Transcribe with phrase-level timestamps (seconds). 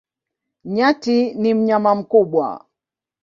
[0.73, 2.65] Nyati ni mnyama mkubwa.